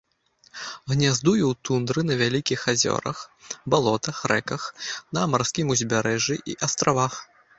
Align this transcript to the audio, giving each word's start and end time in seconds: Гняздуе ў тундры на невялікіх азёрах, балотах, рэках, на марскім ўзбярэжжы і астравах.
Гняздуе 0.91 1.41
ў 1.47 1.53
тундры 1.69 1.99
на 2.05 2.09
невялікіх 2.11 2.63
азёрах, 2.73 3.17
балотах, 3.73 4.17
рэках, 4.33 4.63
на 5.17 5.21
марскім 5.35 5.65
ўзбярэжжы 5.77 6.35
і 6.53 6.59
астравах. 6.69 7.13